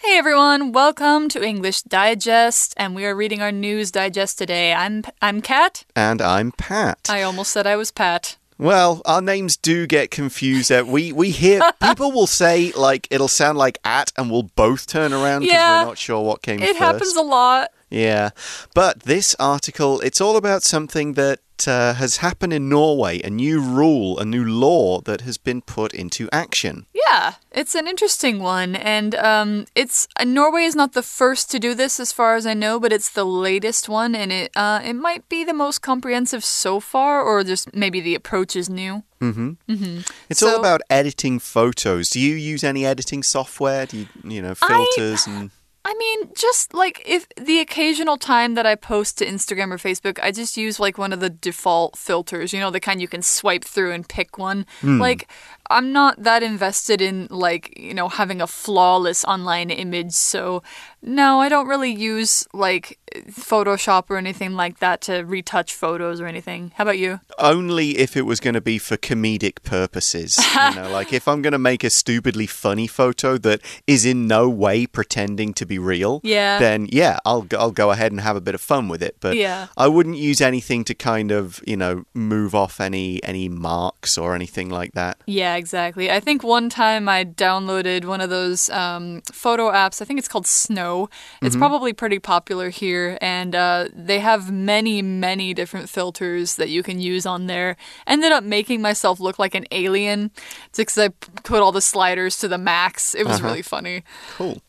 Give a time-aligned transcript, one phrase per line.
[0.00, 4.72] Hey everyone, welcome to English Digest, and we are reading our news digest today.
[4.72, 5.84] I'm I'm Kat.
[5.96, 7.08] And I'm Pat.
[7.10, 8.36] I almost said I was Pat.
[8.58, 10.70] Well, our names do get confused.
[10.72, 14.86] Uh, we we hear people will say like it'll sound like at, and we'll both
[14.86, 15.80] turn around because Yeah.
[15.82, 16.78] we're not sure what came It first.
[16.78, 17.70] happens a lot.
[17.90, 18.30] Yeah,
[18.74, 23.60] but this article it's all about something that uh, has happened in Norway, a new
[23.60, 26.86] rule, a new law that has been put into action.
[26.92, 31.58] Yeah, it's an interesting one, and um, it's uh, Norway is not the first to
[31.58, 34.80] do this, as far as I know, but it's the latest one, and it uh,
[34.84, 39.02] it might be the most comprehensive so far, or just maybe the approach is new.
[39.20, 39.50] Mm-hmm.
[39.68, 40.00] Mm-hmm.
[40.28, 42.10] It's So- all about editing photos.
[42.10, 43.86] Do you use any editing software?
[43.86, 45.50] Do you you know filters and
[45.88, 50.18] I mean, just like if the occasional time that I post to Instagram or Facebook,
[50.22, 53.22] I just use like one of the default filters, you know, the kind you can
[53.22, 54.66] swipe through and pick one.
[54.82, 55.00] Hmm.
[55.00, 55.30] Like,
[55.70, 60.12] I'm not that invested in like, you know, having a flawless online image.
[60.12, 60.62] So,
[61.00, 62.98] no, I don't really use like
[63.30, 66.72] Photoshop or anything like that to retouch photos or anything.
[66.76, 67.20] How about you?
[67.38, 70.38] only if it was going to be for comedic purposes.
[70.54, 74.26] you know, like if I'm going to make a stupidly funny photo that is in
[74.26, 76.58] no way pretending to be real, Yeah.
[76.58, 79.16] then yeah, I'll go- I'll go ahead and have a bit of fun with it.
[79.20, 79.66] But Yeah.
[79.76, 84.34] I wouldn't use anything to kind of you know move off any any marks or
[84.34, 85.18] anything like that.
[85.26, 86.10] Yeah, exactly.
[86.10, 90.00] I think one time I downloaded one of those um, photo apps.
[90.02, 91.08] I think it's called Snow.
[91.42, 96.82] It's probably pretty popular here, and uh, they have many, many different filters that you
[96.82, 97.76] can use on there.
[98.06, 100.30] Ended up making myself look like an alien
[100.76, 101.08] because I
[101.44, 103.14] put all the sliders to the max.
[103.14, 104.02] It was really funny.
[104.36, 104.60] Cool.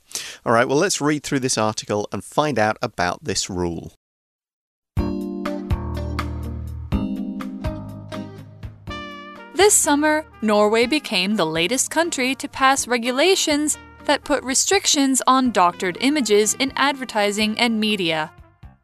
[0.45, 3.93] All right, well let's read through this article and find out about this rule.
[9.55, 15.97] This summer, Norway became the latest country to pass regulations that put restrictions on doctored
[15.99, 18.31] images in advertising and media.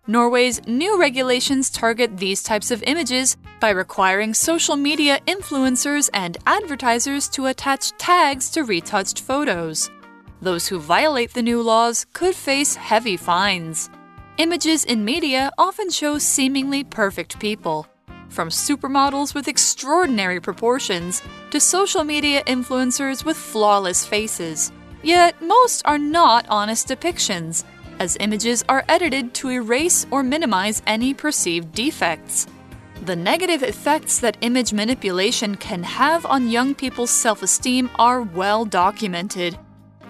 [0.05, 7.27] Norway's new regulations target these types of images by requiring social media influencers and advertisers
[7.29, 9.89] to attach tags to retouched photos.
[10.41, 13.89] Those who violate the new laws could face heavy fines.
[14.37, 17.87] Images in media often show seemingly perfect people.
[18.29, 24.71] From supermodels with extraordinary proportions to social media influencers with flawless faces.
[25.03, 27.63] Yet, most are not honest depictions,
[27.99, 32.47] as images are edited to erase or minimize any perceived defects.
[33.05, 38.65] The negative effects that image manipulation can have on young people's self esteem are well
[38.65, 39.57] documented.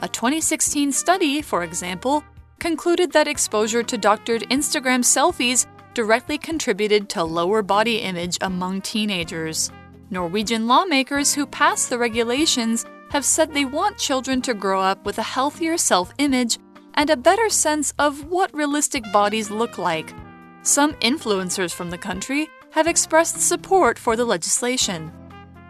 [0.01, 2.23] A 2016 study, for example,
[2.59, 9.71] concluded that exposure to doctored Instagram selfies directly contributed to lower body image among teenagers.
[10.09, 15.17] Norwegian lawmakers who passed the regulations have said they want children to grow up with
[15.17, 16.59] a healthier self image
[16.95, 20.13] and a better sense of what realistic bodies look like.
[20.61, 25.11] Some influencers from the country have expressed support for the legislation.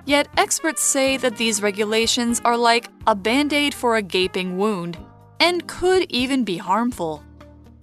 [0.05, 4.97] Yet experts say that these regulations are like a band aid for a gaping wound
[5.39, 7.23] and could even be harmful.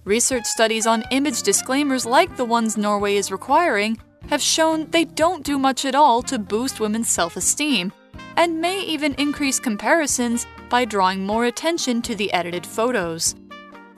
[0.05, 3.97] Research studies on image disclaimers like the ones Norway is requiring
[4.29, 7.91] have shown they don't do much at all to boost women's self esteem
[8.37, 13.35] and may even increase comparisons by drawing more attention to the edited photos.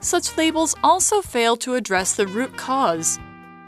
[0.00, 3.18] Such labels also fail to address the root cause.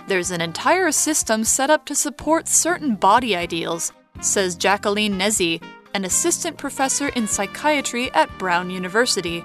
[0.09, 5.61] There's an entire system set up to support certain body ideals, says Jacqueline Nesi,
[5.95, 9.45] an assistant professor in psychiatry at Brown University.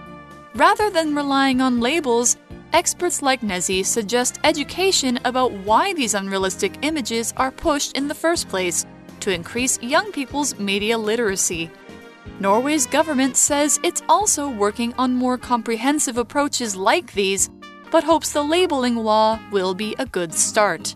[0.55, 2.37] Rather than relying on labels,
[2.73, 8.49] experts like Nesi suggest education about why these unrealistic images are pushed in the first
[8.49, 8.85] place
[9.19, 11.71] to increase young people's media literacy.
[12.39, 17.49] Norway's government says it's also working on more comprehensive approaches like these,
[17.91, 20.95] but hopes the labeling law will be a good start.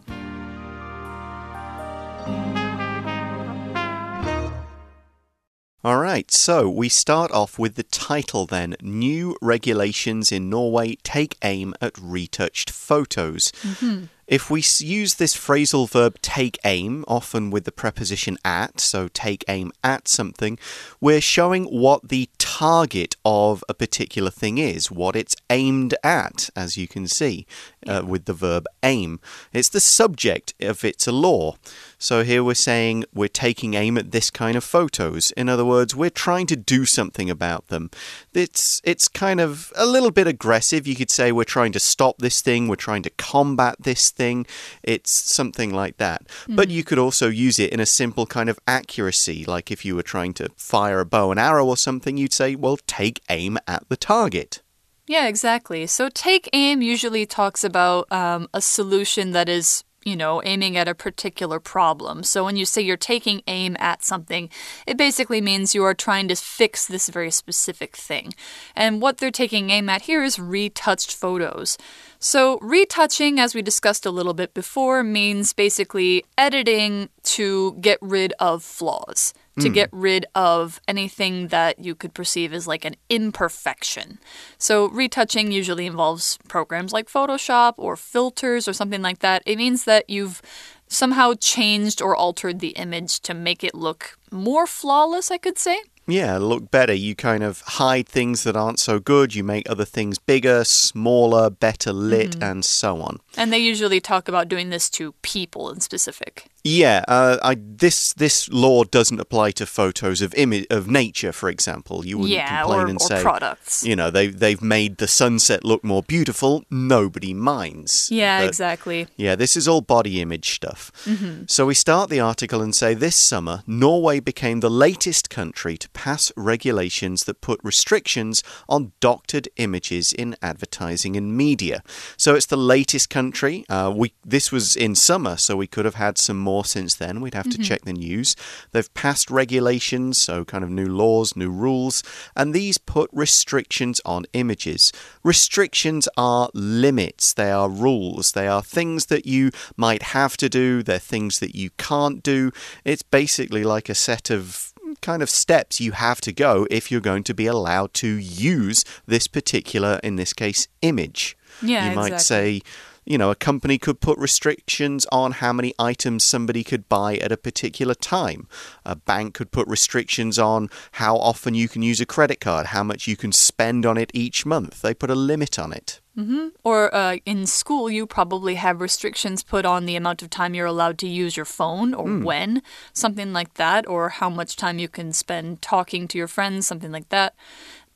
[5.88, 8.76] All right, so we start off with the title then.
[8.82, 13.54] New regulations in Norway take aim at retouched photos.
[13.62, 14.08] Mm-hmm.
[14.28, 19.46] If we use this phrasal verb take aim, often with the preposition at, so take
[19.48, 20.60] aim at something,
[21.00, 26.78] we're showing what the target of a particular thing is, what it's aimed at, as
[26.78, 27.46] you can see
[27.86, 29.20] uh, with the verb aim.
[29.52, 31.56] It's the subject if it's a law.
[32.00, 35.32] So here we're saying we're taking aim at this kind of photos.
[35.32, 37.90] In other words, we're trying to do something about them.
[38.34, 40.88] It's it's kind of a little bit aggressive.
[40.88, 44.46] You could say we're trying to stop this thing, we're trying to combat this thing.
[44.84, 46.22] It's something like that.
[46.48, 49.96] But you could also use it in a simple kind of accuracy, like if you
[49.96, 53.58] were trying to fire a bow and arrow or something, you'd say, well, take aim
[53.68, 54.62] at the target.
[55.08, 55.88] Yeah, exactly.
[55.88, 60.88] So take aim usually talks about um, a solution that is you know, aiming at
[60.88, 62.24] a particular problem.
[62.24, 64.50] So when you say you're taking aim at something,
[64.86, 68.34] it basically means you are trying to fix this very specific thing.
[68.74, 71.78] And what they're taking aim at here is retouched photos.
[72.20, 78.34] So, retouching, as we discussed a little bit before, means basically editing to get rid
[78.40, 79.74] of flaws to mm.
[79.74, 84.20] get rid of anything that you could perceive as like an imperfection.
[84.58, 89.44] So, retouching usually involves programs like Photoshop or filters or something like that.
[89.46, 90.42] It means that you've
[90.88, 95.82] somehow changed or altered the image to make it look more flawless, I could say.
[96.10, 96.94] Yeah, look better.
[96.94, 99.36] You kind of hide things that aren't so good.
[99.36, 102.52] You make other things bigger, smaller, better lit, mm -hmm.
[102.52, 103.20] and so on.
[103.36, 106.46] And they usually talk about doing this to people in specific.
[106.68, 111.50] Yeah, uh, I, this this law doesn't apply to photos of image of nature, for
[111.50, 112.06] example.
[112.06, 113.84] You wouldn't yeah, complain or, and or say, products.
[113.84, 116.66] you know, they they've made the sunset look more beautiful.
[116.70, 118.10] Nobody minds.
[118.12, 119.08] Yeah, but, exactly.
[119.16, 120.92] Yeah, this is all body image stuff.
[121.06, 121.50] Mm -hmm.
[121.50, 125.88] So we start the article and say this summer Norway became the latest country to
[125.94, 131.82] pass regulations that put restrictions on doctored images in advertising and media.
[132.18, 133.64] So it's the latest country.
[133.70, 136.96] Uh, we this was in summer, so we could have had some more more since
[136.96, 137.22] then.
[137.22, 137.68] We'd have to mm -hmm.
[137.68, 138.36] check the news.
[138.72, 142.04] They've passed regulations, so kind of new laws, new rules,
[142.36, 144.92] and these put restrictions on images.
[145.24, 150.84] Restrictions are limits, they are rules, they are things that you might have to do,
[150.84, 152.52] they're things that you can't do.
[152.84, 157.10] It's basically like a set of kind of steps you have to go if you're
[157.12, 158.08] going to be allowed to
[158.54, 161.36] use this particular, in this case, image.
[161.62, 162.60] Yeah, you might exactly.
[162.60, 162.62] say,
[163.08, 167.32] you know, a company could put restrictions on how many items somebody could buy at
[167.32, 168.48] a particular time.
[168.86, 172.84] A bank could put restrictions on how often you can use a credit card, how
[172.84, 174.82] much you can spend on it each month.
[174.82, 176.02] They put a limit on it.
[176.18, 176.52] Mm -hmm.
[176.64, 180.74] Or uh, in school, you probably have restrictions put on the amount of time you're
[180.76, 182.24] allowed to use your phone or mm.
[182.24, 182.62] when,
[182.94, 186.94] something like that, or how much time you can spend talking to your friends, something
[186.94, 187.34] like that.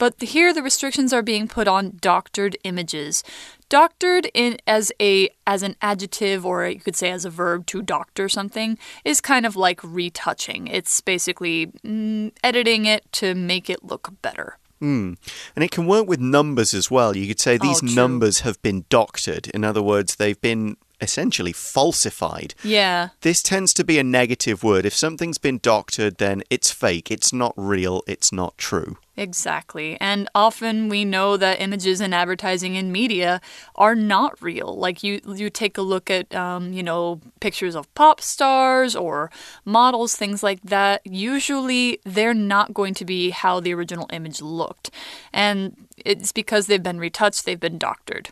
[0.02, 3.24] But here the restrictions are being put on doctored images.
[3.70, 7.84] Doctored in as a as an adjective or you could say as a verb to
[7.84, 10.66] doctor something is kind of like retouching.
[10.66, 14.58] It's basically mm, editing it to make it look better.
[14.82, 15.18] Mm.
[15.56, 17.16] And it can work with numbers as well.
[17.16, 19.50] You could say these oh, numbers have been doctored.
[19.50, 22.54] In other words, they've been essentially falsified.
[22.64, 23.10] Yeah.
[23.22, 24.86] This tends to be a negative word.
[24.86, 28.98] If something's been doctored, then it's fake, it's not real, it's not true.
[29.18, 29.98] Exactly.
[30.00, 33.42] And often we know that images in advertising and media
[33.76, 34.76] are not real.
[34.76, 39.30] Like you you take a look at um, you know, pictures of pop stars or
[39.66, 41.02] models, things like that.
[41.06, 44.90] Usually they're not going to be how the original image looked.
[45.34, 48.30] And it's because they've been retouched, they've been doctored.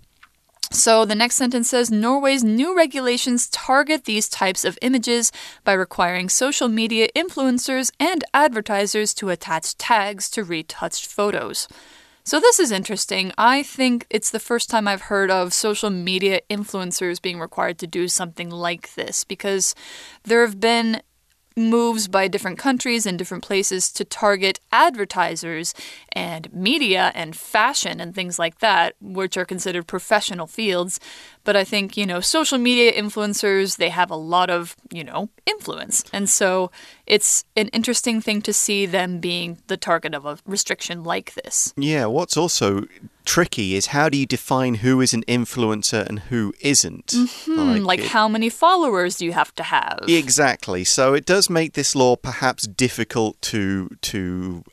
[0.72, 5.32] So the next sentence says Norway's new regulations target these types of images
[5.64, 11.68] by requiring social media influencers and advertisers to attach tags to retouched photos.
[12.24, 13.32] So this is interesting.
[13.40, 17.88] I think it's the first time I've heard of social media influencers being required to
[17.88, 19.74] do something like this because
[20.26, 21.02] there have been
[21.60, 25.74] moves by different countries and different places to target advertisers
[26.14, 31.00] and media and fashion and things like that, which are considered professional fields.
[31.50, 35.30] But I think, you know, social media influencers, they have a lot of, you know,
[35.48, 36.04] influence.
[36.14, 36.70] And so
[37.08, 41.74] it's an interesting thing to see them being the target of a restriction like this.
[41.76, 42.86] Yeah, what's also
[43.26, 47.14] tricky is how do you define who is an influencer and who isn't?
[47.14, 47.74] Mm -hmm.
[47.74, 50.00] Like, like it, how many followers do you have to have?
[50.08, 50.84] Exactly.
[50.84, 54.20] So it does make this law perhaps difficult to to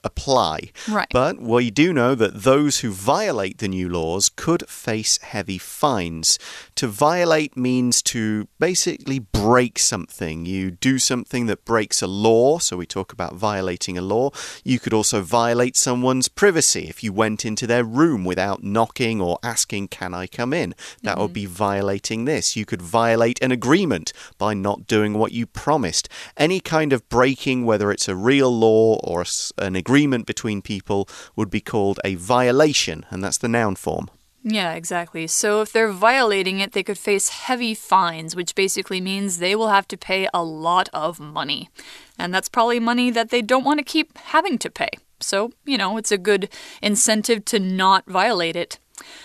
[0.02, 0.56] apply.
[0.88, 1.12] Right.
[1.12, 6.38] But we do know that those who violate the new laws could face heavy fines.
[6.74, 10.44] To violate means to basically break something.
[10.44, 12.58] You do something that breaks a law.
[12.58, 14.30] So we talk about violating a law.
[14.64, 19.38] You could also violate someone's privacy if you went into their room without knocking or
[19.42, 20.74] asking, Can I come in?
[21.02, 21.20] That mm -hmm.
[21.20, 22.56] would be violating this.
[22.56, 26.08] You could violate an agreement by not doing what you promised.
[26.36, 29.24] Any kind of breaking, whether it's a real law or
[29.58, 34.08] an agreement between people, would be called a violation, and that's the noun form.
[34.48, 35.26] Yeah, exactly.
[35.26, 39.70] So if they're violating it, they could face heavy fines, which basically means they will
[39.70, 41.68] have to pay a lot of money.
[42.16, 44.90] And that's probably money that they don't want to keep having to pay.
[45.18, 46.48] So, you know, it's a good
[46.80, 48.78] incentive to not violate it.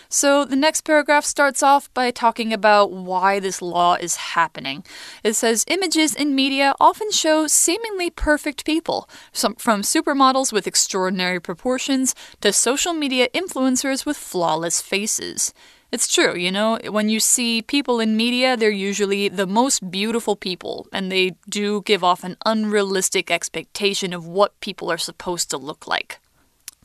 [0.09, 4.83] So the next paragraph starts off by talking about why this law is happening.
[5.23, 12.13] It says images in media often show seemingly perfect people, from supermodels with extraordinary proportions
[12.41, 15.53] to social media influencers with flawless faces.
[15.91, 20.37] It's true, you know, when you see people in media, they're usually the most beautiful
[20.37, 25.57] people, and they do give off an unrealistic expectation of what people are supposed to
[25.57, 26.19] look like.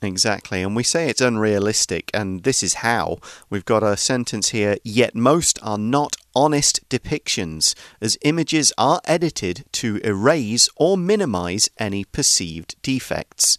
[0.02, 0.62] Exactly.
[0.62, 3.18] And we say it's unrealistic, and this is how.
[3.48, 9.64] We've got a sentence here yet most are not honest depictions, as images are edited
[9.72, 13.56] to erase or minimize any perceived defects.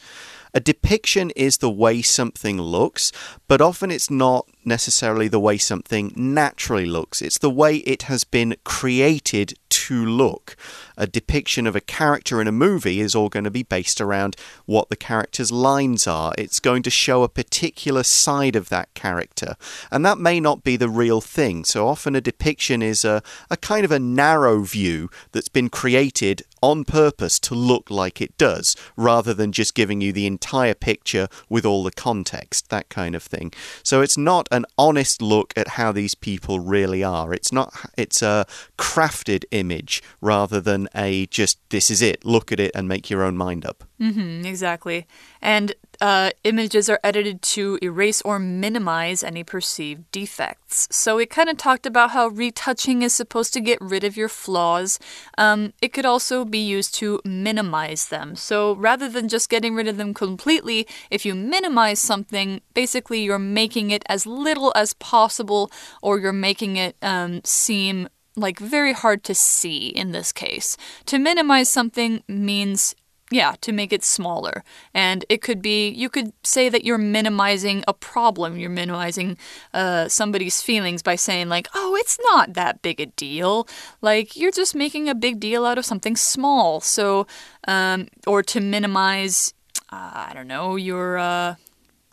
[0.58, 3.12] A depiction is the way something looks,
[3.48, 7.22] but often it's not necessarily the way something naturally looks.
[7.22, 10.56] It's the way it has been created to look.
[10.98, 14.36] A depiction of a character in a movie is all going to be based around
[14.66, 16.34] what the character's lines are.
[16.40, 19.58] It's going to show a particular side of that character.
[19.92, 21.66] And that may not be the real thing.
[21.66, 23.22] So often a depiction is a,
[23.52, 28.38] a kind of a narrow view that's been created on purpose to look like it
[28.38, 33.16] does, rather than just giving you the entire picture with all the context, that kind
[33.16, 33.52] of thing.
[33.84, 37.34] So it's not an honest look at how these people really are.
[37.34, 38.46] It's not it's a
[38.78, 43.24] crafted image rather than a just this is it, look at it and make your
[43.24, 43.87] own mind up.
[44.00, 45.06] Mm -hmm, exactly.
[45.42, 50.88] And uh, images are edited to erase or minimize any perceived defects.
[50.92, 54.30] So we kind of talked about how retouching is supposed to get rid of your
[54.30, 55.00] flaws.
[55.38, 58.36] Um, it could also be used to minimize them.
[58.36, 63.40] So rather than just getting rid of them completely, if you minimize something, basically you're
[63.40, 69.24] making it as little as possible or you're making it um, seem like very hard
[69.24, 70.78] to see in this case.
[71.08, 72.96] To minimize something means
[73.30, 74.64] yeah, to make it smaller.
[74.94, 78.58] And it could be, you could say that you're minimizing a problem.
[78.58, 79.38] You're minimizing
[79.74, 83.68] uh, somebody's feelings by saying, like, oh, it's not that big a deal.
[84.02, 86.80] Like, you're just making a big deal out of something small.
[86.80, 87.28] So,
[87.68, 89.54] um, or to minimize,
[89.92, 91.18] uh, I don't know, your.
[91.18, 91.56] Uh,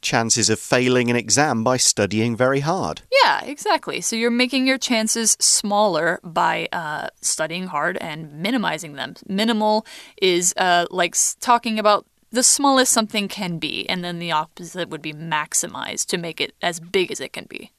[0.05, 3.03] chances of failing an exam by studying very hard.
[3.25, 4.01] Yeah, exactly.
[4.01, 9.15] So you're making your chances smaller by uh, studying hard and minimizing them.
[9.27, 9.85] Minimal
[10.23, 15.03] is uh, like talking about the smallest something can be, and then the opposite would
[15.03, 17.71] be maximized to make it as big as it can be.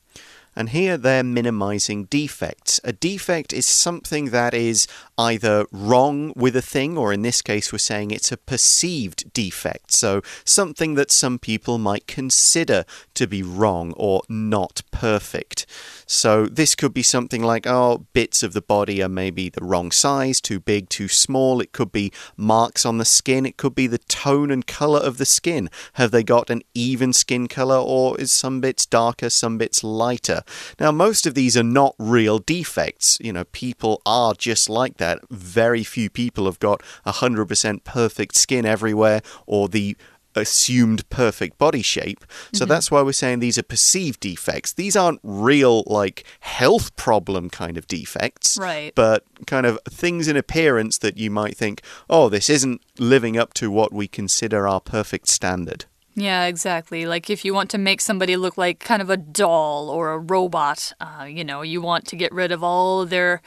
[0.56, 2.80] And here they're minimizing defects.
[2.84, 7.72] A defect is something that is either wrong with a thing, or in this case,
[7.72, 9.92] we're saying it's a perceived defect.
[9.92, 12.86] So something that some people might consider
[13.16, 15.66] to be wrong or not perfect.
[16.08, 19.92] So this could be something like, oh, bits of the body are maybe the wrong
[19.92, 21.60] size, too big, too small.
[21.60, 23.46] It could be marks on the skin.
[23.46, 25.70] It could be the tone and color of the skin.
[25.94, 30.44] Have they got an even skin color, or is some bits darker, some bits lighter?
[30.80, 33.18] Now, most of these are not real defects.
[33.22, 35.20] You know, people are just like that.
[35.30, 39.96] Very few people have got 100% perfect skin everywhere or the
[40.36, 42.26] assumed perfect body shape.
[42.52, 42.70] So mm -hmm.
[42.70, 44.74] that's why we're saying these are perceived defects.
[44.74, 48.58] These aren't real, like, health problem kind of defects.
[48.58, 48.94] Right.
[48.96, 53.54] But kind of things in appearance that you might think, oh, this isn't living up
[53.54, 55.86] to what we consider our perfect standard.
[56.16, 57.06] Yeah, exactly.
[57.06, 60.18] Like if you want to make somebody look like kind of a doll or a
[60.18, 63.42] robot, uh, you know, you want to get rid of all their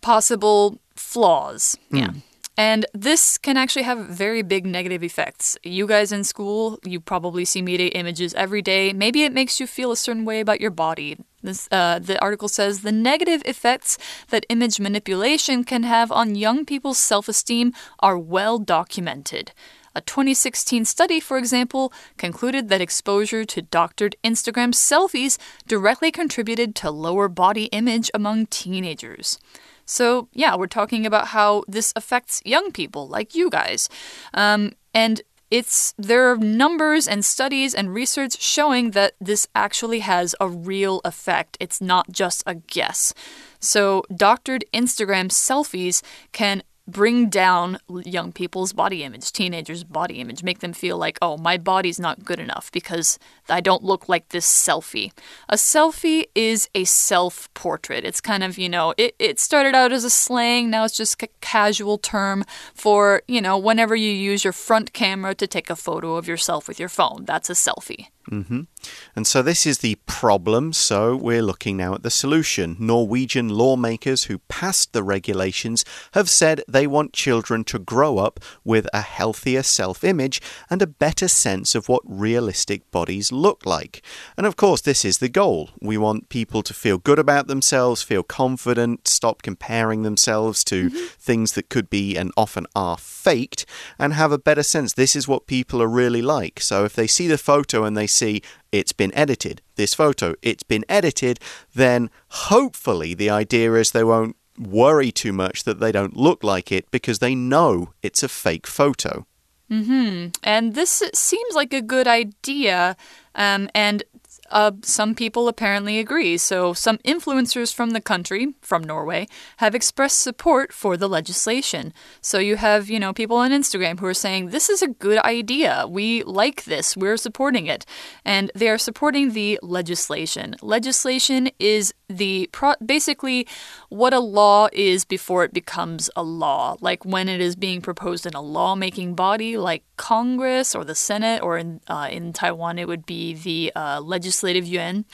[0.00, 1.78] possible flaws.
[1.92, 1.98] Mm.
[1.98, 2.10] Yeah.
[2.58, 5.56] And this can actually have very big negative effects.
[5.62, 8.92] You guys in school, you probably see media images every day.
[8.92, 11.16] Maybe it makes you feel a certain way about your body.
[11.42, 13.96] This, uh, the article says the negative effects
[14.28, 19.52] that image manipulation can have on young people's self esteem are well documented.
[19.94, 26.90] A 2016 study, for example, concluded that exposure to doctored Instagram selfies directly contributed to
[26.90, 29.38] lower body image among teenagers.
[29.84, 33.88] So, yeah, we're talking about how this affects young people like you guys.
[34.32, 40.34] Um, and it's there are numbers and studies and research showing that this actually has
[40.40, 41.58] a real effect.
[41.60, 43.12] It's not just a guess.
[43.60, 50.58] So, doctored Instagram selfies can bring down young people's body image, teenagers' body image, make
[50.60, 54.46] them feel like, oh, my body's not good enough because I don't look like this
[54.46, 55.12] selfie.
[55.48, 58.04] A selfie is a self portrait.
[58.04, 61.22] It's kind of, you know, it, it started out as a slang, now it's just
[61.22, 65.76] a casual term for, you know, whenever you use your front camera to take a
[65.76, 67.24] photo of yourself with your phone.
[67.24, 68.11] That's a selfie.
[68.30, 68.66] Mm -hmm.
[69.14, 70.72] And so this is the problem.
[70.72, 72.76] So we're looking now at the solution.
[72.78, 78.86] Norwegian lawmakers who passed the regulations have said they want children to grow up with
[78.92, 84.02] a healthier self image and a better sense of what realistic bodies look like.
[84.36, 85.70] And of course, this is the goal.
[85.80, 90.88] We want people to feel good about themselves, feel confident, stop comparing themselves to mm
[90.88, 91.24] -hmm.
[91.26, 93.66] things that could be and often are faked,
[93.98, 94.94] and have a better sense.
[94.94, 96.60] This is what people are really like.
[96.60, 100.62] So if they see the photo and they see it's been edited, this photo, it's
[100.62, 101.40] been edited,
[101.74, 106.70] then hopefully the idea is they won't worry too much that they don't look like
[106.70, 109.26] it because they know it's a fake photo.
[109.70, 110.26] Mm hmm.
[110.42, 112.94] And this seems like a good idea.
[113.34, 114.04] Um, and
[114.52, 116.36] uh, some people apparently agree.
[116.36, 121.92] So, some influencers from the country, from Norway, have expressed support for the legislation.
[122.20, 125.18] So, you have, you know, people on Instagram who are saying, This is a good
[125.18, 125.86] idea.
[125.88, 126.96] We like this.
[126.96, 127.84] We're supporting it.
[128.24, 130.54] And they are supporting the legislation.
[130.60, 132.48] Legislation is the
[132.84, 133.46] basically
[133.88, 136.76] what a law is before it becomes a law.
[136.80, 141.40] Like when it is being proposed in a lawmaking body like Congress or the Senate,
[141.44, 145.04] or in, uh, in Taiwan, it would be the uh, Legislative Yuan.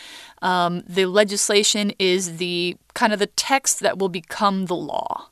[0.41, 5.29] Um, the legislation is the kind of the text that will become the law.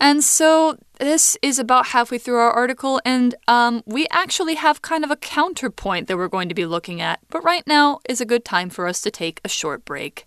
[0.00, 5.04] And so this is about halfway through our article, and um, we actually have kind
[5.04, 7.20] of a counterpoint that we're going to be looking at.
[7.28, 10.24] But right now is a good time for us to take a short break.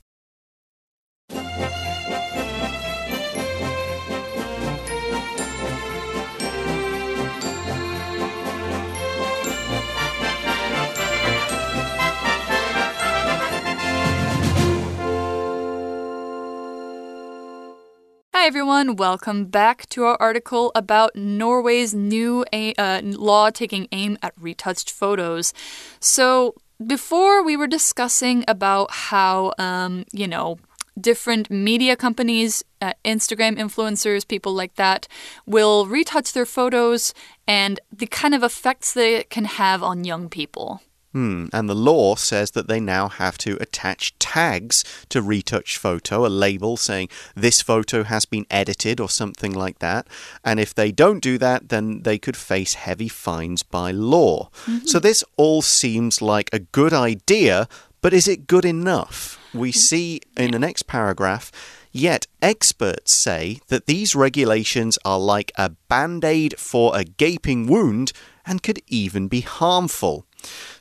[18.39, 24.31] Hi everyone, welcome back to our article about Norway's new uh, law taking aim at
[24.39, 25.55] retouched photos.
[25.99, 26.53] So,
[26.85, 30.59] before we were discussing about how, um, you know,
[31.01, 35.07] different media companies, uh, Instagram influencers, people like that,
[35.47, 37.15] will retouch their photos
[37.47, 40.83] and the kind of effects that it can have on young people.
[41.17, 41.47] Hmm.
[41.51, 46.29] And the law says that they now have to attach tags to retouch photo, a
[46.29, 50.05] label saying this photo has been edited or something like that.
[50.43, 54.51] And if they don't do that, then they could face heavy fines by law.
[54.67, 54.87] Mm -hmm.
[54.87, 57.67] So this all seems like a good idea,
[57.99, 59.39] but is it good enough?
[59.53, 61.51] We see in the next paragraph.
[61.91, 68.11] Yet, experts say that these regulations are like a band aid for a gaping wound
[68.45, 70.26] and could even be harmful.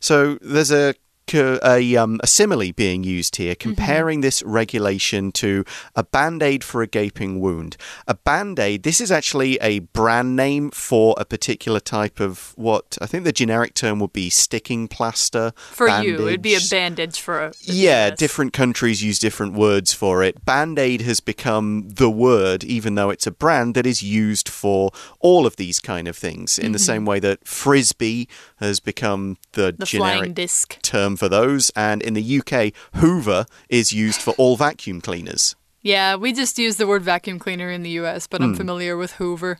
[0.01, 0.95] So, there's a
[1.35, 3.71] a, um, a simile being used here, mm-hmm.
[3.71, 4.27] comparing mm -hmm.
[4.27, 7.77] this regulation to a band aid for a gaping wound.
[8.07, 12.99] A band aid, this is actually a brand name for a particular type of what
[13.01, 15.53] I think the generic term would be sticking plaster.
[15.73, 16.21] For bandage.
[16.21, 17.53] you, it'd be a bandage for a.
[17.61, 20.45] Yeah, different countries use different words for it.
[20.45, 24.91] Band aid has become the word, even though it's a brand that is used for
[25.21, 26.73] all of these kind of things, in mm -hmm.
[26.73, 26.93] the mm-hmm.
[26.93, 30.77] same way that frisbee has become the, the generic disc.
[31.17, 31.71] For those.
[31.77, 35.57] And in the UK, Hoover is used for all vacuum cleaners.
[35.83, 38.57] Yeah, we just use the word vacuum cleaner in the US, but I'm mm.
[38.57, 39.59] familiar with Hoover.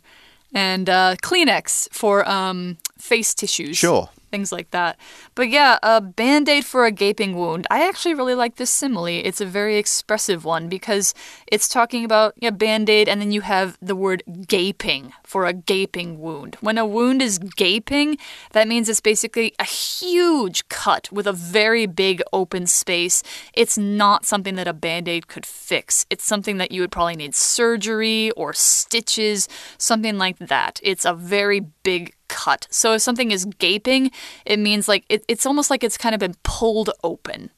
[0.53, 3.77] And uh, Kleenex for um, face tissues.
[3.77, 4.97] Sure things like that.
[5.35, 7.67] But yeah, a band aid for a gaping wound.
[7.69, 9.07] I actually really like this simile.
[9.07, 11.13] It's a very expressive one because
[11.47, 15.53] it's talking about a band aid and then you have the word gaping for a
[15.53, 16.57] gaping wound.
[16.61, 18.17] When a wound is gaping,
[18.51, 23.23] that means it's basically a huge cut with a very big open space.
[23.53, 26.05] It's not something that a band aid could fix.
[26.09, 30.79] It's something that you would probably need surgery or stitches, something like that.
[30.83, 32.67] It's a very big cut.
[32.69, 34.11] So if something is gaping,
[34.45, 37.49] it means like it, it's almost like it's kind of been pulled open.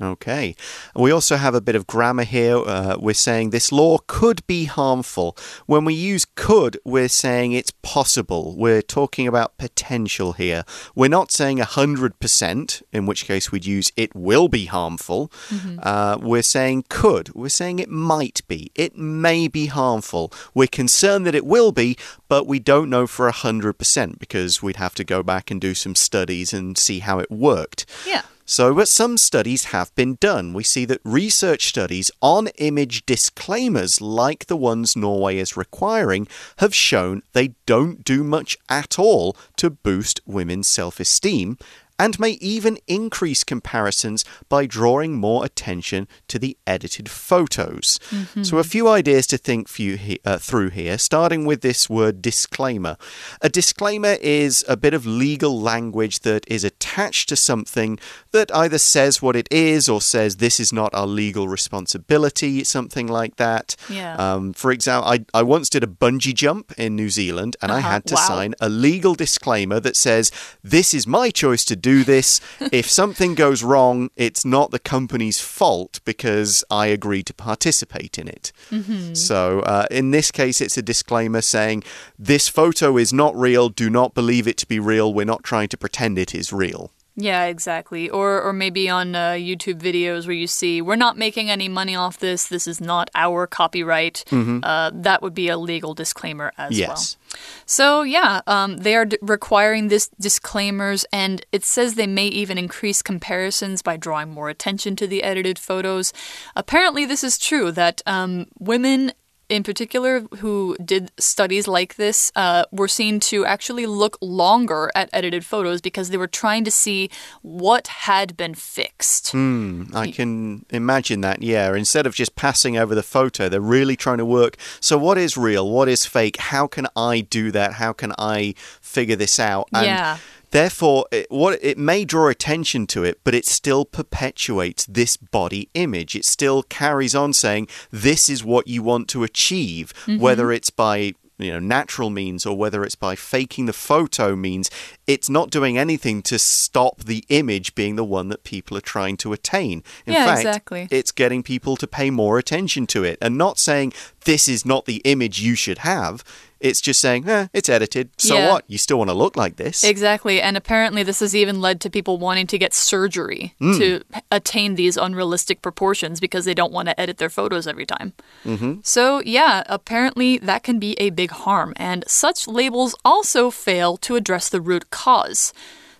[0.00, 0.56] Okay.
[0.96, 2.56] We also have a bit of grammar here.
[2.56, 5.36] Uh, we're saying this law could be harmful.
[5.66, 8.56] When we use could, we're saying it's possible.
[8.56, 10.64] We're talking about potential here.
[10.96, 15.30] We're not saying 100%, in which case we'd use it will be harmful.
[15.50, 15.78] Mm -hmm.
[15.82, 17.30] uh, we're saying could.
[17.34, 18.70] We're saying it might be.
[18.74, 20.32] It may be harmful.
[20.54, 21.96] We're concerned that it will be,
[22.28, 25.94] but we don't know for 100% because we'd have to go back and do some
[25.94, 27.86] studies and see how it worked.
[28.06, 28.22] Yeah.
[28.46, 30.52] So, but some studies have been done.
[30.52, 36.28] We see that research studies on image disclaimers, like the ones Norway is requiring,
[36.58, 41.56] have shown they don't do much at all to boost women's self esteem
[41.98, 47.98] and may even increase comparisons by drawing more attention to the edited photos.
[48.10, 48.44] Mm -hmm.
[48.44, 52.96] So, a few ideas to think he uh, through here, starting with this word disclaimer.
[53.40, 58.78] A disclaimer is a bit of legal language that is attached to something that either
[58.78, 63.76] says what it is or says this is not our legal responsibility, something like that.
[63.88, 64.16] Yeah.
[64.34, 67.76] Um, for example, I, I once did a bungee jump in New Zealand and uh
[67.76, 67.78] -huh.
[67.78, 67.92] I Uh-huh.
[67.92, 68.28] had to wow.
[68.28, 70.30] sign a legal disclaimer that says
[70.70, 72.40] this is my choice to do this.
[72.72, 78.26] if something goes wrong, it's not the company's fault because I agreed to participate in
[78.26, 78.52] it.
[78.70, 79.14] Mm -hmm.
[79.14, 81.84] So, uh, in this case, it's a disclaimer saying
[82.26, 83.68] this photo is not real.
[83.68, 85.12] Do not believe it to be real.
[85.14, 86.90] We're not trying to pretend it is real.
[87.16, 88.10] Yeah, exactly.
[88.10, 91.94] Or or maybe on uh, YouTube videos where you see we're not making any money
[91.94, 92.48] off this.
[92.48, 94.24] This is not our copyright.
[94.30, 94.60] Mm -hmm.
[94.64, 96.88] uh, that would be a legal disclaimer as yes.
[96.88, 97.40] well.
[97.66, 103.02] So yeah, um, they are requiring this disclaimers, and it says they may even increase
[103.02, 106.12] comparisons by drawing more attention to the edited photos.
[106.54, 109.12] Apparently, this is true that um, women
[109.48, 115.10] in particular who did studies like this uh, were seen to actually look longer at
[115.12, 117.10] edited photos because they were trying to see
[117.42, 119.32] what had been fixed.
[119.32, 121.74] Mm, I can imagine that, yeah.
[121.74, 124.56] Instead of just passing over the photo, they're really trying to work.
[124.80, 125.70] So, what is real?
[125.70, 126.36] What is fake?
[126.36, 127.74] How can I do that?
[127.74, 129.68] How can I figure this out?
[129.72, 130.18] And yeah.
[130.54, 135.68] Therefore, it, what it may draw attention to it, but it still perpetuates this body
[135.74, 136.14] image.
[136.14, 140.20] It still carries on saying this is what you want to achieve, mm -hmm.
[140.20, 144.70] whether it's by you know natural means or whether it's by faking the photo means
[145.06, 149.16] it's not doing anything to stop the image being the one that people are trying
[149.16, 150.88] to attain in yeah, fact exactly.
[150.90, 153.92] it's getting people to pay more attention to it and not saying
[154.24, 156.24] this is not the image you should have
[156.64, 158.08] it's just saying, eh, it's edited.
[158.16, 158.50] So yeah.
[158.50, 158.64] what?
[158.68, 159.84] You still want to look like this.
[159.84, 160.40] Exactly.
[160.40, 163.76] And apparently, this has even led to people wanting to get surgery mm.
[163.76, 168.14] to attain these unrealistic proportions because they don't want to edit their photos every time.
[168.46, 168.78] Mm -hmm.
[168.82, 171.72] So, yeah, apparently that can be a big harm.
[171.76, 175.52] And such labels also fail to address the root cause.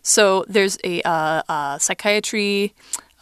[0.02, 2.74] So, there's a uh, uh, psychiatry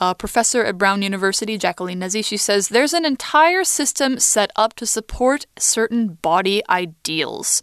[0.03, 4.75] uh, professor at Brown University, Jacqueline Nesi, she says there's an entire system set up
[4.75, 7.63] to support certain body ideals.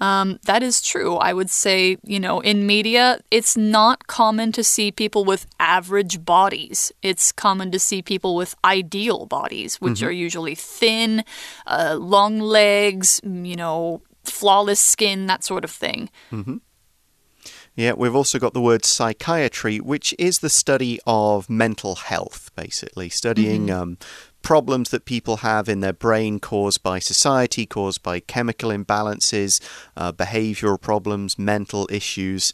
[0.00, 1.14] Um, that is true.
[1.28, 6.24] I would say, you know, in media, it's not common to see people with average
[6.24, 6.90] bodies.
[7.02, 10.06] It's common to see people with ideal bodies, which Mhm.
[10.08, 11.22] are usually thin,
[11.68, 16.10] uh, long legs, you know, flawless skin, that sort of thing.
[16.32, 16.60] Mhm.
[17.76, 23.10] Yeah, we've also got the word psychiatry, which is the study of mental health, basically,
[23.10, 23.74] studying Mhm.
[23.74, 23.98] um,
[24.42, 29.60] problems that people have in their brain caused by society, caused by chemical imbalances,
[29.96, 32.52] uh, behavioral problems, mental issues.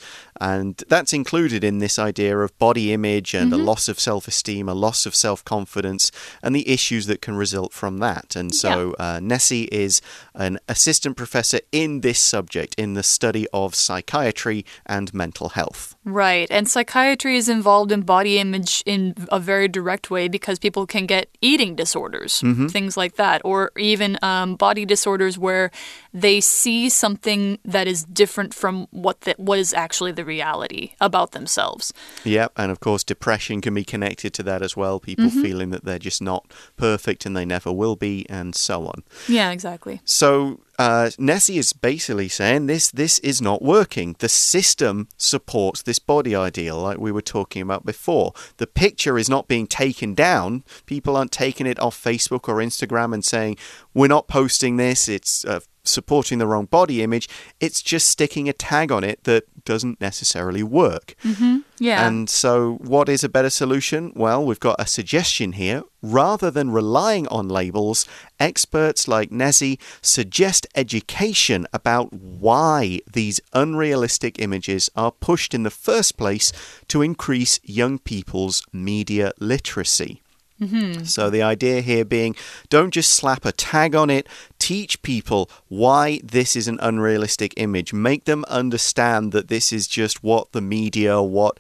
[0.51, 3.61] And that's included in this idea of body image and Mhm.
[3.61, 6.11] a loss of self esteem, a loss of self confidence,
[6.43, 8.35] and the issues that can result from that.
[8.41, 10.01] And so uh, Nesi is
[10.35, 15.95] an assistant professor in this subject, in the study of psychiatry and mental health.
[16.05, 16.49] Right.
[16.51, 21.07] And psychiatry is involved in body image in a very direct way because people can
[21.07, 22.69] get eating disorders, Mhm.
[22.71, 25.71] things like that, or even um, body disorders where
[26.13, 31.31] they see something that is different from what the, what is actually the reality about
[31.33, 31.93] themselves.
[32.25, 34.97] Yep, and of course, depression can be connected to that as well.
[35.01, 35.43] People Mhm.
[35.47, 36.43] feeling that they're just not
[36.77, 38.99] perfect and they never will be, and so on.
[39.29, 40.01] Yeah, exactly.
[40.05, 44.17] So uh, Nesi is basically saying this this is not working.
[44.19, 48.33] The system supports this body ideal, like we were talking about before.
[48.57, 50.65] The picture is not being taken down.
[50.87, 53.57] People aren't taking it off Facebook or Instagram and saying
[53.95, 55.09] we're not posting this.
[55.09, 57.29] It's uh, supporting the wrong body image.
[57.61, 61.15] It's just sticking a tag on it that doesn't necessarily work.
[61.25, 61.59] Mm-hmm.
[61.79, 62.07] Yeah.
[62.07, 64.13] And so, what is a better solution?
[64.15, 65.83] Well, we've got a suggestion here.
[66.01, 68.07] Rather than relying on labels,
[68.41, 76.17] experts like Nesi suggest education about why these unrealistic images are pushed in the first
[76.17, 76.53] place
[76.89, 80.23] to increase young people's media literacy.
[80.63, 81.05] Mm-hmm.
[81.05, 82.37] So, the idea here being
[82.69, 84.29] don't just slap a tag on it,
[84.63, 85.51] teach people
[85.83, 87.93] why this is an unrealistic image.
[87.93, 91.55] Make them understand that this is just what the media, what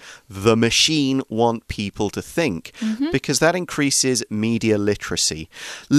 [0.44, 3.10] the machine want people to think, Mhm.
[3.10, 5.48] because that increases media literacy.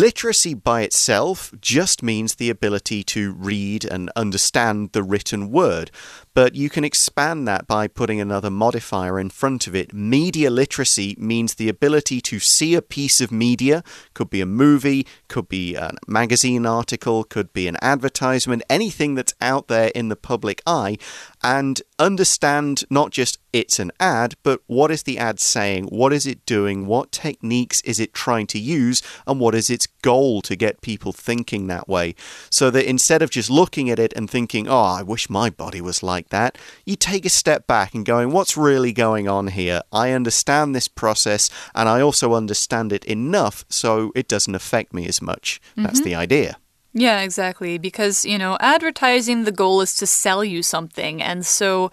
[0.08, 5.92] Literacy by itself just means the ability to read and understand the written word.
[6.34, 9.94] But you can expand that by putting another modifier in front of it.
[9.94, 15.06] Media literacy means the ability to see a piece of media, could be a movie,
[15.28, 20.10] could be a magazine article article, could be an advertisement, anything that's out there in
[20.10, 20.98] the public eye,
[21.42, 25.86] and understand not just it's an ad, but what is the ad saying?
[25.86, 26.86] What is it doing?
[26.86, 29.02] What techniques is it trying to use?
[29.26, 32.14] And what is its goal to get people thinking that way?
[32.52, 35.82] So that instead of just looking at it and thinking, oh, I wish my body
[35.82, 39.82] was like that, you take a step back and going, what's really going on here?
[39.92, 45.08] I understand this process and I also understand it enough so it doesn't affect me
[45.08, 45.60] as much.
[45.76, 46.04] That's Mm-hmm.
[46.10, 46.58] the idea.
[46.94, 47.78] Yeah, exactly.
[47.80, 51.22] Because, you know, advertising, the goal is to sell you something.
[51.24, 51.92] And so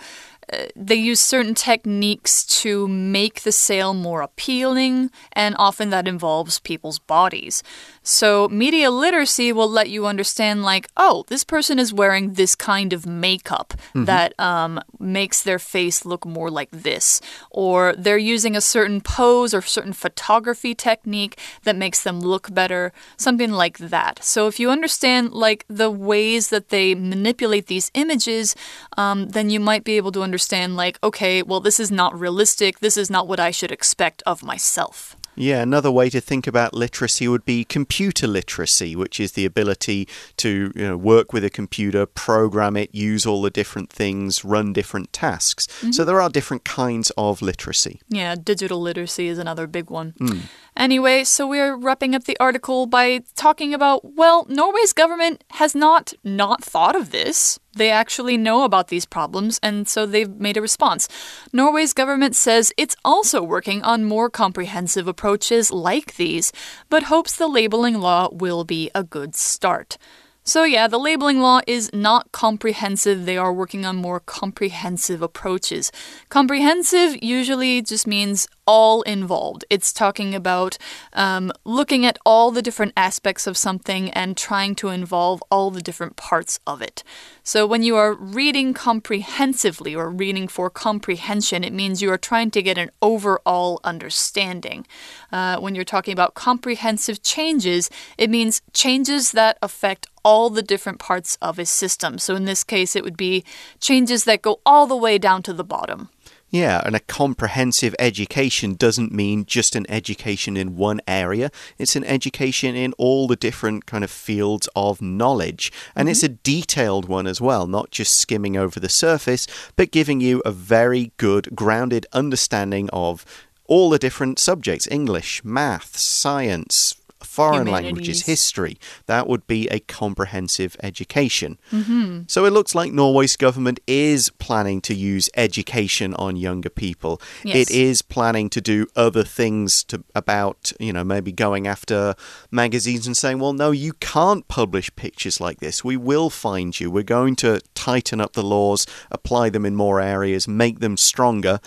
[0.75, 6.99] they use certain techniques to make the sale more appealing, and often that involves people's
[6.99, 7.63] bodies.
[8.03, 12.93] So, media literacy will let you understand, like, oh, this person is wearing this kind
[12.93, 18.61] of makeup that um, makes their face look more like this, or they're using a
[18.61, 24.25] certain pose or certain photography technique that makes them look better, something like that.
[24.25, 28.57] So, if you understand, like, the ways that they manipulate these images,
[28.97, 30.40] um, then you might be able to understand,
[30.77, 34.43] like, okay, well, this is not realistic, this is not what I should expect of
[34.43, 35.17] myself.
[35.37, 40.07] Yeah, another way to think about literacy would be computer literacy, which is the ability
[40.39, 44.73] to you know, work with a computer, program it, use all the different things, run
[44.73, 45.67] different tasks.
[45.71, 46.05] So mm-hmm.
[46.05, 48.01] there are different kinds of literacy.
[48.09, 50.15] Yeah, digital literacy is another big one.
[50.19, 50.41] Hmm.
[50.77, 56.13] Anyway, so we're wrapping up the article by talking about well, Norway's government has not
[56.23, 57.59] not thought of this.
[57.77, 61.09] They actually know about these problems, and so they've made a response.
[61.53, 66.53] Norway's government says it's also working on more comprehensive approaches like these,
[66.89, 69.99] but hopes the labeling law will be a good start.
[70.43, 73.25] So, yeah, the labeling law is not comprehensive.
[73.25, 75.93] They are working on more comprehensive approaches.
[76.29, 79.65] Comprehensive usually just means all involved.
[79.69, 80.79] It's talking about
[81.13, 85.83] um, looking at all the different aspects of something and trying to involve all the
[85.83, 87.03] different parts of it.
[87.43, 92.53] So, when you are reading comprehensively or reading for comprehension, it means you are trying
[92.53, 94.87] to get an overall understanding.
[95.33, 101.01] Uh, when you're talking about comprehensive changes, it means changes that affect all the different
[101.01, 102.19] parts of a system.
[102.19, 103.43] So, in this case, it would be
[103.81, 106.11] changes that go all the way down to the bottom.
[106.51, 111.53] Yeah, and a comprehensive education doesn't mean just an education in one area.
[111.79, 115.73] It's an education in all the different kind of fields of knowledge.
[115.95, 116.33] And it's mm-hmm.
[116.33, 120.51] a detailed one as well, not just skimming over the surface, but giving you a
[120.51, 123.25] very good, grounded understanding of
[123.67, 126.97] all the different subjects English, math, science.
[127.23, 128.79] Foreign languages, history.
[129.07, 131.59] That would be a comprehensive education.
[131.71, 132.23] Mm-hmm.
[132.27, 137.21] So it looks like Norway's government is planning to use education on younger people.
[137.45, 137.57] Yes.
[137.57, 142.15] It is planning to do other things to about, you know, maybe going after
[142.51, 145.85] magazines and saying, "Well, no, you can't publish pictures like this.
[145.85, 146.91] We will find you.
[146.91, 151.61] We're going to tighten up the laws, apply them in more areas, make them stronger."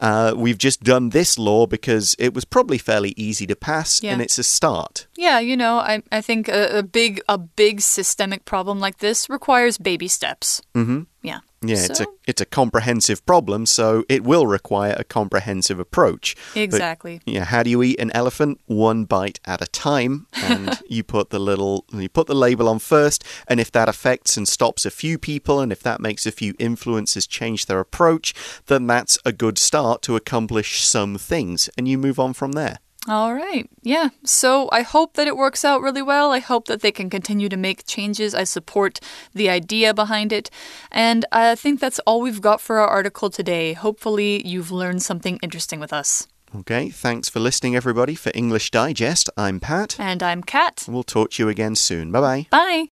[0.00, 4.12] Uh, we've just done this law because it was probably fairly easy to pass, Yeah.
[4.12, 5.06] and it's a start.
[5.16, 9.28] Yeah, you know, I, I think a, a big a big systemic problem like this
[9.28, 10.62] requires baby steps.
[10.74, 11.40] hmm Yeah.
[11.60, 16.36] Yeah, it's a it's a comprehensive problem, so it will require a comprehensive approach.
[16.54, 17.20] But, Exactly.
[17.26, 18.60] yeah, how do you eat an elephant?
[18.66, 22.78] One bite at a time, and you put the little you put the label on
[22.78, 26.32] first, and if that affects and stops a few people, and if that makes a
[26.32, 28.34] few influencers change their approach,
[28.66, 32.78] then that's a good start to accomplish some things, and you move on from there.
[33.08, 33.68] All right.
[33.82, 34.10] Yeah.
[34.24, 36.30] So I hope that it works out really well.
[36.30, 38.34] I hope that they can continue to make changes.
[38.34, 39.00] I support
[39.32, 40.50] the idea behind it.
[40.92, 43.72] And I think that's all we've got for our article today.
[43.72, 46.28] Hopefully, you've learned something interesting with us.
[46.54, 48.14] Okay, thanks for listening, everybody.
[48.14, 49.96] For English Digest, I'm Pat.
[49.98, 50.84] And I'm Kat.
[50.88, 52.10] We'll talk to you again soon.
[52.10, 52.46] Bye bye.
[52.50, 52.97] Bye.